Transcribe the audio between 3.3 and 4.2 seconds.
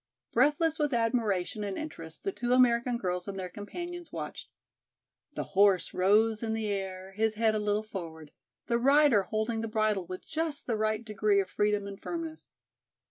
their companions